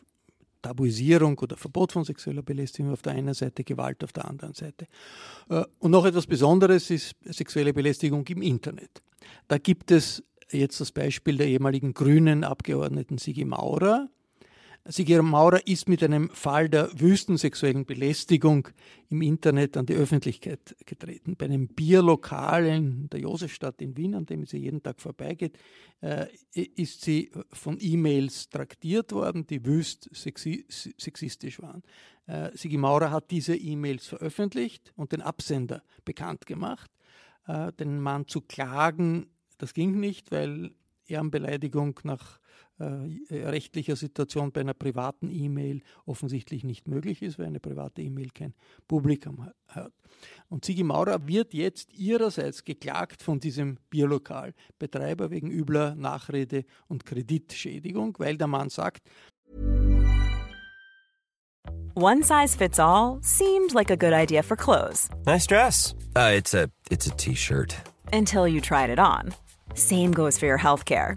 [0.62, 4.86] Tabuisierung oder Verbot von sexueller Belästigung auf der einen Seite, Gewalt auf der anderen Seite.
[5.48, 9.02] Äh, und noch etwas Besonderes ist sexuelle Belästigung im Internet.
[9.46, 14.08] Da gibt es jetzt das Beispiel der ehemaligen grünen Abgeordneten Sigi Maurer,
[14.90, 18.68] Sigir Maurer ist mit einem Fall der wüstensexuellen Belästigung
[19.10, 21.36] im Internet an die Öffentlichkeit getreten.
[21.36, 25.58] Bei einem Bierlokal in der Josefstadt in Wien, an dem sie jeden Tag vorbeigeht,
[26.00, 31.82] äh, ist sie von E-Mails traktiert worden, die wüst sexistisch waren.
[32.26, 36.90] Äh, Sigi Maurer hat diese E-Mails veröffentlicht und den Absender bekannt gemacht.
[37.46, 39.26] Äh, den Mann zu klagen,
[39.58, 40.70] das ging nicht, weil
[41.06, 42.40] Ehrenbeleidigung nach
[42.80, 48.54] rechtlicher Situation bei einer privaten E-Mail offensichtlich nicht möglich ist, weil eine private E-Mail kein
[48.86, 49.92] Publikum hat.
[50.48, 58.14] Und Sigi Maurer wird jetzt ihrerseits geklagt von diesem Bierlokalbetreiber wegen übler Nachrede und Kreditschädigung,
[58.18, 59.08] weil der Mann sagt,
[61.94, 65.10] One size fits all seemed like a good idea for clothes.
[65.26, 65.96] Nice dress.
[66.14, 66.70] Uh, it's a
[67.16, 67.74] t-shirt.
[68.12, 69.34] Until you tried it on.
[69.74, 71.16] Same goes for your healthcare.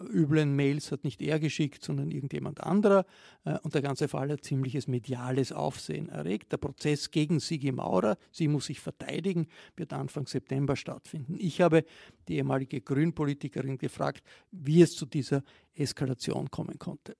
[0.00, 3.04] äh, üblen Mails hat nicht er geschickt, sondern irgendjemand anderer.
[3.44, 6.52] Äh, und der ganze Fall hat ziemliches mediales Aufsehen erregt.
[6.52, 11.36] Der Prozess gegen Sigi Maurer, sie muss sich verteidigen, wird Anfang September stattfinden.
[11.38, 11.84] Ich habe
[12.28, 15.42] die ehemalige Grünpolitikerin gefragt, wie es zu dieser
[15.74, 17.16] Eskalation kommen konnte.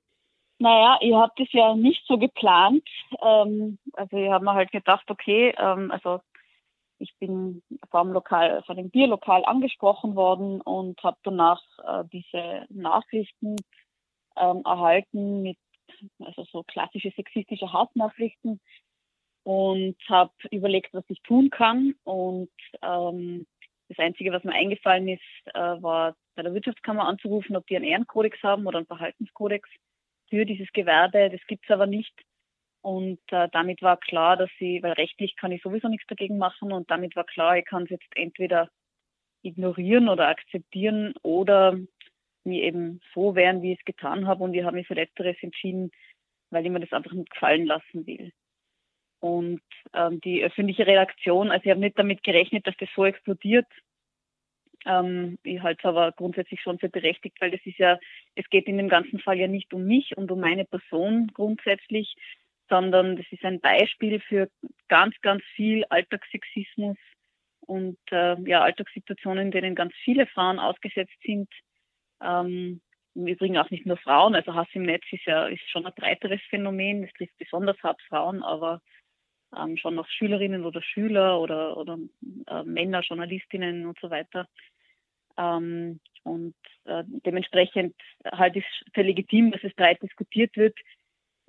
[0.59, 2.85] Naja, ich habe das ja nicht so geplant.
[3.21, 6.21] Ähm, also ich habe mir halt gedacht, okay, ähm, also
[7.03, 13.57] ich bin vom Lokal, von dem Bierlokal angesprochen worden und habe danach äh, diese Nachrichten
[14.37, 15.59] ähm, erhalten mit
[16.21, 18.61] also so klassische sexistische Hassnachrichten
[19.45, 21.95] und habe überlegt, was ich tun kann.
[22.05, 22.51] Und
[22.83, 23.47] ähm,
[23.89, 25.23] das Einzige, was mir eingefallen ist,
[25.55, 29.69] äh, war bei der Wirtschaftskammer anzurufen, ob die einen Ehrenkodex haben oder einen Verhaltenskodex
[30.31, 31.31] für dieses Gewerbe.
[31.31, 32.15] Das gibt's aber nicht.
[32.83, 36.73] Und äh, damit war klar, dass sie, weil rechtlich kann ich sowieso nichts dagegen machen
[36.73, 38.69] und damit war klar, ich kann es jetzt entweder
[39.43, 41.79] ignorieren oder akzeptieren oder
[42.45, 44.43] mir eben so wehren, wie ich es getan habe.
[44.43, 45.93] Und ich habe mich für Letzteres entschieden,
[46.51, 48.33] weil ich mir das einfach nicht gefallen lassen will.
[49.21, 49.63] Und
[49.95, 53.67] ähm, die öffentliche Redaktion, also ich habe nicht damit gerechnet, dass das so explodiert.
[54.85, 57.99] Ähm, ich halte es aber grundsätzlich schon für berechtigt, weil das ist ja,
[58.35, 62.17] es geht in dem ganzen Fall ja nicht um mich und um meine Person grundsätzlich,
[62.73, 64.49] sondern das ist ein Beispiel für
[64.89, 66.97] ganz, ganz viel Alltagssexismus
[67.61, 71.51] und äh, ja, Alltagssituationen, in denen ganz viele Frauen ausgesetzt sind.
[72.23, 72.81] Ähm,
[73.15, 75.93] Im Übrigen auch nicht nur Frauen, also Hass im Netz ist ja ist schon ein
[75.95, 78.81] breiteres Phänomen, es trifft besonders hart Frauen, aber
[79.55, 81.99] ähm, schon noch Schülerinnen oder Schüler oder, oder
[82.47, 84.49] äh, Männer, Journalistinnen und so weiter.
[85.37, 86.55] Ähm, und
[86.87, 90.79] äh, dementsprechend halte ich es für legitim, dass es breit diskutiert wird,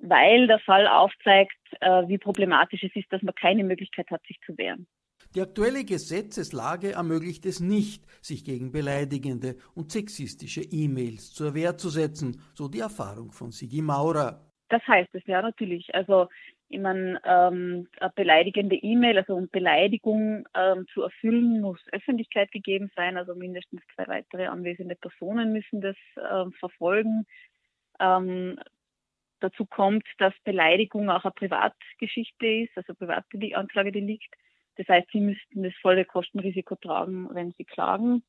[0.08, 4.38] weil der Fall aufzeigt, äh, wie problematisch es ist, dass man keine Möglichkeit hat, sich
[4.44, 4.86] zu wehren.
[5.34, 11.88] Die aktuelle Gesetzeslage ermöglicht es nicht, sich gegen beleidigende und sexistische E-Mails zur Wehr zu
[11.88, 14.40] setzen, so die Erfahrung von Sigi Maurer.
[14.68, 15.92] Das heißt es ja natürlich.
[15.94, 16.28] Also
[16.68, 22.90] ich meine, ähm, eine beleidigende E-Mail, also um Beleidigung ähm, zu erfüllen, muss Öffentlichkeit gegeben
[22.96, 23.16] sein.
[23.16, 27.26] Also mindestens zwei weitere anwesende Personen müssen das ähm, verfolgen.
[28.00, 28.58] Ähm,
[29.44, 34.34] dazu kommt, dass Beleidigung auch eine Privatgeschichte ist, also private Anklagedelikt.
[34.76, 38.24] Das heißt, sie müssten das volle Kostenrisiko tragen, wenn sie klagen.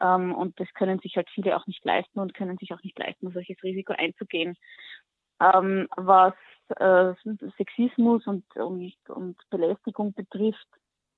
[0.00, 2.98] Ähm, und das können sich halt viele auch nicht leisten und können sich auch nicht
[2.98, 4.56] leisten, solches Risiko einzugehen.
[5.40, 6.34] Ähm, was
[6.76, 7.12] äh,
[7.58, 8.44] Sexismus und
[9.50, 10.68] Belästigung betrifft,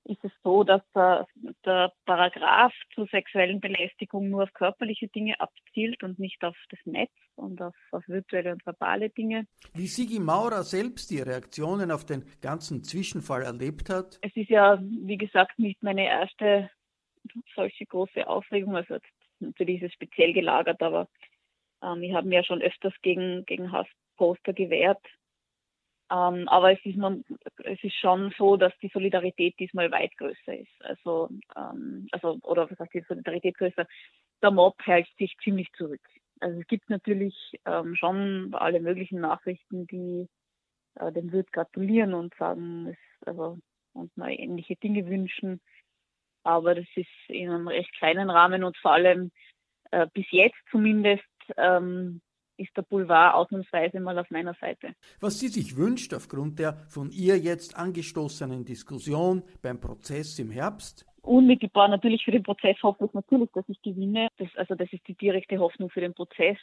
[0.07, 1.27] ist es so, dass der,
[1.65, 7.11] der Paragraph zur sexuellen Belästigung nur auf körperliche Dinge abzielt und nicht auf das Netz
[7.35, 9.47] und auf, auf virtuelle und verbale Dinge.
[9.73, 14.17] Wie Sigi Maurer selbst die Reaktionen auf den ganzen Zwischenfall erlebt hat?
[14.21, 16.69] Es ist ja, wie gesagt, nicht meine erste
[17.55, 18.75] solche große Aufregung.
[18.75, 18.97] Also
[19.39, 21.07] natürlich ist es speziell gelagert, aber
[21.83, 25.05] ähm, ich habe mir ja schon öfters gegen, gegen Hassposter gewehrt
[26.09, 27.25] ähm, aber es ist, man,
[27.63, 30.85] es ist schon so, dass die Solidarität diesmal weit größer ist.
[30.85, 33.85] Also, ähm, also oder was heißt die Solidarität größer?
[34.41, 36.01] Der Mob hält sich ziemlich zurück.
[36.39, 40.27] Also es gibt natürlich ähm, schon alle möglichen Nachrichten, die
[40.95, 43.57] äh, dem Wirt gratulieren und sagen, es, also
[43.93, 45.59] und mal ähnliche Dinge wünschen.
[46.43, 49.31] Aber das ist in einem recht kleinen Rahmen und vor allem
[49.91, 51.23] äh, bis jetzt zumindest
[51.57, 52.21] ähm,
[52.57, 54.93] ist der Boulevard ausnahmsweise mal auf meiner Seite.
[55.19, 61.05] Was sie sich wünscht aufgrund der von ihr jetzt angestoßenen Diskussion beim Prozess im Herbst?
[61.21, 64.29] Unmittelbar natürlich für den Prozess hoffe ich natürlich, dass ich gewinne.
[64.37, 66.57] Das, also das ist die direkte Hoffnung für den Prozess.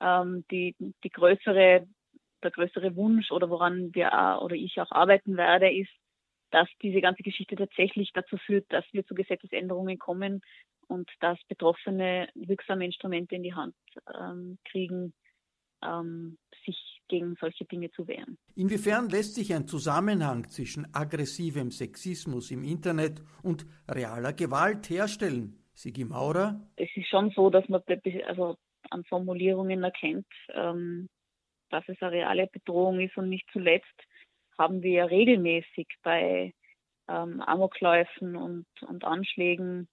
[0.00, 1.86] Ähm, die, die größere,
[2.42, 5.90] der größere Wunsch oder woran wir oder ich auch arbeiten werde, ist,
[6.50, 10.42] dass diese ganze Geschichte tatsächlich dazu führt, dass wir zu Gesetzesänderungen kommen
[10.92, 13.74] und dass Betroffene wirksame Instrumente in die Hand
[14.14, 15.14] ähm, kriegen,
[15.82, 16.76] ähm, sich
[17.08, 18.38] gegen solche Dinge zu wehren.
[18.54, 25.58] Inwiefern lässt sich ein Zusammenhang zwischen aggressivem Sexismus im Internet und realer Gewalt herstellen?
[25.74, 26.60] Sigi Maurer?
[26.76, 27.82] Es ist schon so, dass man
[28.26, 28.56] also
[28.90, 31.08] an Formulierungen erkennt, ähm,
[31.70, 33.98] dass es eine reale Bedrohung ist und nicht zuletzt
[34.58, 36.52] haben wir regelmäßig bei
[37.08, 39.88] ähm, Amokläufen und, und Anschlägen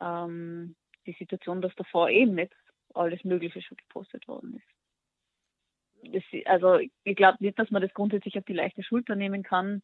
[0.00, 0.74] ähm,
[1.06, 2.54] die Situation, dass davor eben nicht
[2.94, 6.12] alles Mögliche schon gepostet worden ist.
[6.12, 9.82] Das, also ich glaube nicht, dass man das grundsätzlich auf die leichte Schulter nehmen kann.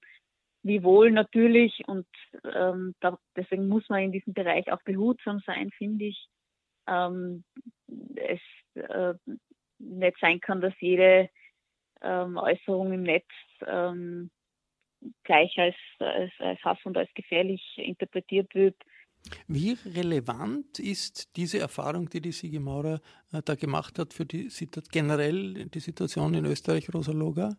[0.62, 2.08] Wiewohl natürlich und
[2.42, 6.28] ähm, da, deswegen muss man in diesem Bereich auch behutsam sein, finde ich.
[6.88, 7.44] Ähm,
[8.16, 8.40] es
[8.74, 9.14] äh,
[9.78, 11.28] nicht sein kann, dass jede
[12.02, 13.28] ähm, Äußerung im Netz
[13.66, 14.30] ähm,
[15.22, 18.76] gleich als, als, als Hass und als gefährlich interpretiert wird.
[19.48, 23.00] Wie relevant ist diese Erfahrung, die die Sigi Maurer
[23.32, 24.48] äh, da gemacht hat, für die
[24.90, 27.56] generell die Situation in Österreich, Rosa Loga?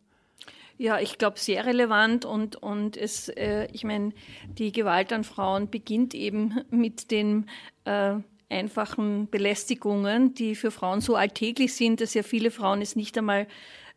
[0.78, 4.14] Ja, ich glaube, sehr relevant und, und es, äh, ich meine,
[4.48, 7.46] die Gewalt an Frauen beginnt eben mit dem
[7.86, 8.18] äh,
[8.50, 13.48] einfachen Belästigungen, die für Frauen so alltäglich sind, dass ja viele Frauen es nicht einmal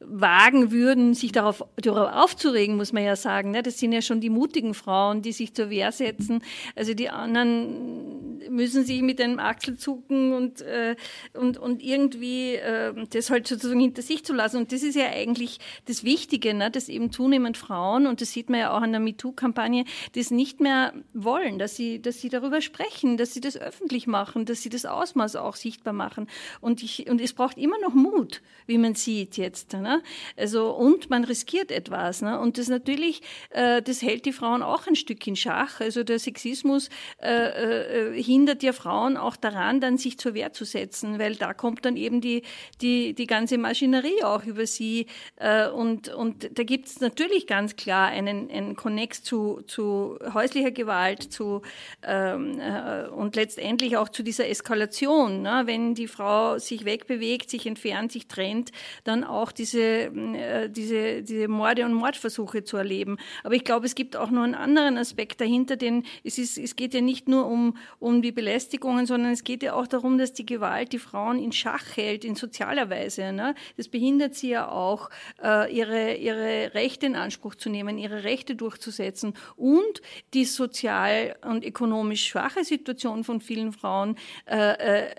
[0.03, 3.51] wagen würden, sich darauf, darauf aufzuregen, muss man ja sagen.
[3.51, 3.63] Ne?
[3.63, 6.43] Das sind ja schon die mutigen Frauen, die sich zur Wehr setzen.
[6.75, 10.97] Also die anderen müssen sich mit einem Achselzucken und, äh,
[11.35, 14.57] und, und irgendwie äh, das halt sozusagen hinter sich zu lassen.
[14.57, 16.71] Und das ist ja eigentlich das Wichtige, ne?
[16.71, 19.85] dass eben zunehmend Frauen, und das sieht man ja auch an der MeToo-Kampagne,
[20.15, 24.47] das nicht mehr wollen, dass sie, dass sie darüber sprechen, dass sie das öffentlich machen,
[24.47, 26.27] dass sie das Ausmaß auch sichtbar machen.
[26.63, 29.75] Und, ich, und es braucht immer noch Mut, wie man sieht jetzt.
[29.75, 29.89] Ne?
[29.90, 30.03] Ne?
[30.37, 32.22] Also, und man riskiert etwas.
[32.22, 32.38] Ne?
[32.38, 35.81] Und das natürlich, äh, das hält die Frauen auch ein Stück in Schach.
[35.81, 40.64] Also der Sexismus äh, äh, hindert ja Frauen auch daran, dann sich zur Wehr zu
[40.64, 42.42] setzen, weil da kommt dann eben die,
[42.81, 45.07] die, die ganze Maschinerie auch über sie.
[45.37, 50.70] Äh, und, und da gibt es natürlich ganz klar einen, einen Konnex zu, zu häuslicher
[50.70, 51.62] Gewalt zu,
[52.05, 55.42] ähm, äh, und letztendlich auch zu dieser Eskalation.
[55.42, 55.62] Ne?
[55.64, 58.70] Wenn die Frau sich wegbewegt, sich entfernt, sich trennt,
[59.03, 63.16] dann auch diese diese, äh, diese, diese Morde und Mordversuche zu erleben.
[63.45, 66.77] Aber ich glaube, es gibt auch noch einen anderen Aspekt dahinter, denn es, ist, es
[66.77, 70.33] geht ja nicht nur um, um die Belästigungen, sondern es geht ja auch darum, dass
[70.33, 73.33] die Gewalt die Frauen in Schach hält, in sozialer Weise.
[73.33, 73.55] Ne?
[73.77, 75.11] Das behindert sie ja auch,
[75.43, 79.35] äh, ihre, ihre Rechte in Anspruch zu nehmen, ihre Rechte durchzusetzen.
[79.57, 80.03] Und
[80.35, 84.16] die sozial und ökonomisch schwache Situation von vielen Frauen
[84.47, 85.11] äh, äh,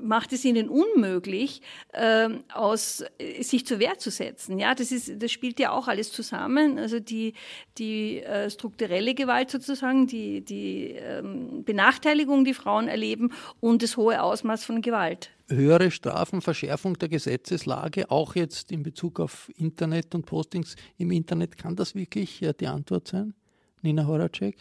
[0.00, 3.04] macht es ihnen unmöglich, äh, aus,
[3.40, 4.58] sich zur Wehr zu setzen.
[4.58, 6.78] Ja, das ist, das spielt ja auch alles zusammen.
[6.78, 7.34] Also die,
[7.78, 14.22] die äh, strukturelle Gewalt sozusagen, die, die ähm, Benachteiligung, die Frauen erleben und das hohe
[14.22, 15.30] Ausmaß von Gewalt.
[15.48, 21.56] Höhere Strafen, Verschärfung der Gesetzeslage, auch jetzt in Bezug auf Internet und Postings im Internet,
[21.56, 23.34] kann das wirklich äh, die Antwort sein?
[23.82, 24.56] Nina Horacek?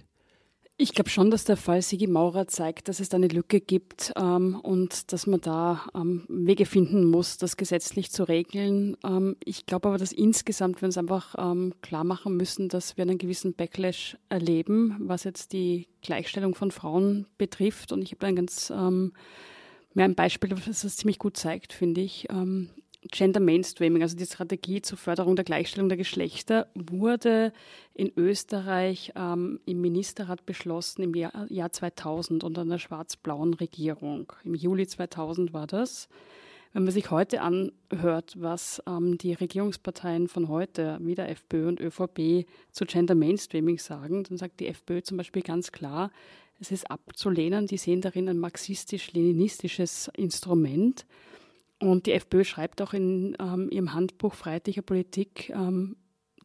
[0.78, 4.12] Ich glaube schon, dass der Fall Sigi Maurer zeigt, dass es da eine Lücke gibt
[4.18, 8.98] ähm, und dass man da ähm, Wege finden muss, das gesetzlich zu regeln.
[9.06, 13.04] Ähm, ich glaube aber, dass insgesamt wir uns einfach ähm, klar machen müssen, dass wir
[13.04, 17.94] einen gewissen Backlash erleben, was jetzt die Gleichstellung von Frauen betrifft.
[17.94, 19.14] Und ich habe ein ganz ähm,
[19.94, 22.28] mehr ein Beispiel, das das ziemlich gut zeigt, finde ich.
[23.12, 27.54] Gender Mainstreaming, also die Strategie zur Förderung der Gleichstellung der Geschlechter, wurde
[27.94, 34.32] in Österreich ähm, im Ministerrat beschlossen im Jahr, Jahr 2000 unter einer schwarz-blauen Regierung.
[34.44, 36.10] Im Juli 2000 war das.
[36.74, 41.80] Wenn man sich heute anhört, was ähm, die Regierungsparteien von heute, wie der FPÖ und
[41.80, 46.12] ÖVP, zu Gender Mainstreaming sagen, dann sagt die FPÖ zum Beispiel ganz klar,
[46.60, 51.06] es ist abzulehnen, die sehen darin ein marxistisch-leninistisches Instrument.
[51.80, 55.98] Und die FPÖ schreibt auch in ähm, ihrem Handbuch Freiheitlicher Politik, ähm,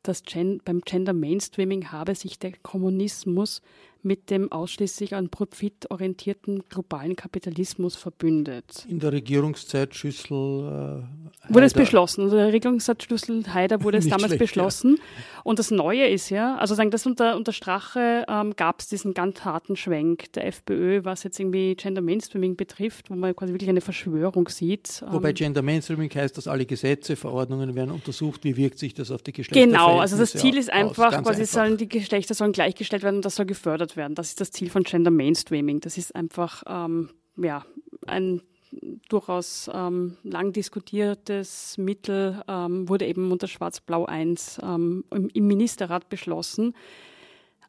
[0.02, 3.62] dass Gen beim Gender Mainstreaming habe sich der Kommunismus
[4.02, 8.86] mit dem ausschließlich an Profit orientierten globalen Kapitalismus verbündet.
[8.88, 11.04] In der Regierungszeit Schüssel.
[11.48, 12.24] Äh, wurde es beschlossen.
[12.24, 14.96] Also der Regierungszeit Schüssel Haider wurde es damals schlecht, beschlossen.
[14.96, 15.42] Ja.
[15.44, 19.14] Und das Neue ist ja, also sagen, das unter, unter Strache ähm, gab es diesen
[19.14, 23.70] ganz harten Schwenk der FPÖ, was jetzt irgendwie Gender Mainstreaming betrifft, wo man quasi wirklich
[23.70, 25.02] eine Verschwörung sieht.
[25.08, 29.10] Wobei ähm, Gender Mainstreaming heißt, dass alle Gesetze, Verordnungen werden untersucht, wie wirkt sich das
[29.10, 31.52] auf die Geschlechter Genau, also das Ziel ist einfach, quasi einfach.
[31.52, 34.14] sollen die Geschlechter sollen gleichgestellt werden und das soll gefördert gefördert werden.
[34.14, 35.80] Das ist das Ziel von Gender Mainstreaming.
[35.80, 37.64] Das ist einfach ähm, ja,
[38.06, 38.42] ein
[39.08, 46.08] durchaus ähm, lang diskutiertes Mittel, ähm, wurde eben unter Schwarz-Blau 1 ähm, im, im, Ministerrat
[46.08, 46.74] beschlossen.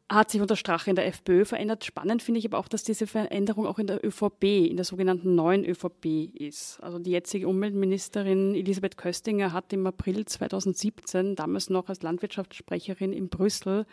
[0.08, 1.84] Hat sich unter Strache in der FPÖ verändert.
[1.84, 5.34] Spannend finde ich aber auch, dass diese Veränderung auch in der ÖVP, in der sogenannten
[5.34, 6.78] neuen ÖVP ist.
[6.82, 13.28] Also die jetzige Umweltministerin Elisabeth Köstinger hat im April 2017, damals noch als Landwirtschaftssprecherin in
[13.28, 13.86] Brüssel,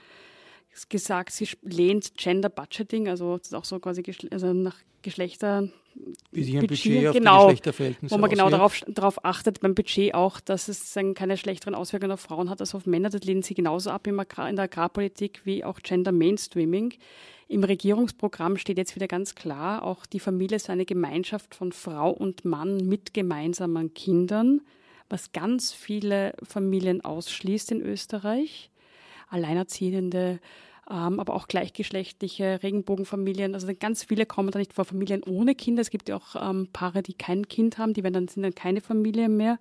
[0.89, 5.69] gesagt, sie lehnt Gender Budgeting, also das ist auch so quasi also nach Geschlechter.
[6.32, 9.60] Wie sich ein Budget, Budget auf genau, die Geschlechterverhältnisse Wo man genau darauf, darauf achtet,
[9.60, 13.10] beim Budget auch, dass es keine schlechteren Auswirkungen auf Frauen hat als auf Männer.
[13.10, 16.93] Das lehnen sie genauso ab in der Agrarpolitik wie auch Gender Mainstreaming.
[17.47, 22.12] Im Regierungsprogramm steht jetzt wieder ganz klar, auch die Familie ist eine Gemeinschaft von Frau
[22.12, 24.62] und Mann mit gemeinsamen Kindern,
[25.10, 28.69] was ganz viele Familien ausschließt in Österreich.
[29.29, 30.39] Alleinerziehende,
[30.89, 33.53] ähm, aber auch gleichgeschlechtliche Regenbogenfamilien.
[33.53, 35.81] Also ganz viele kommen da nicht vor, Familien ohne Kinder.
[35.81, 38.55] Es gibt ja auch ähm, Paare, die kein Kind haben, die werden dann, sind dann
[38.55, 39.59] keine Familie mehr.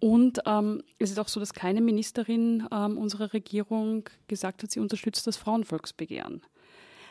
[0.00, 4.80] Und ähm, es ist auch so, dass keine Ministerin ähm, unserer Regierung gesagt hat, sie
[4.80, 6.42] unterstützt das Frauenvolksbegehren.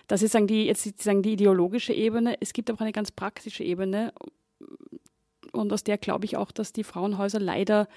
[0.08, 2.38] Das ist sagen die, jetzt sozusagen die ideologische Ebene.
[2.40, 4.14] Es gibt aber eine ganz praktische Ebene.
[5.52, 7.90] Und aus der glaube ich auch, dass die Frauenhäuser leider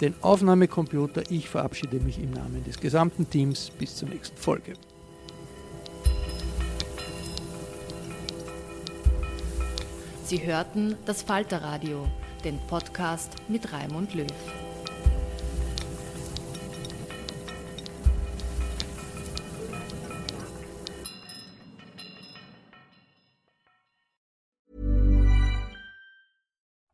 [0.01, 1.22] den Aufnahmecomputer.
[1.30, 3.70] Ich verabschiede mich im Namen des gesamten Teams.
[3.78, 4.74] Bis zur nächsten Folge.
[10.24, 12.07] Sie hörten das Falterradio,
[12.44, 14.26] den Podcast mit Raimund Löw.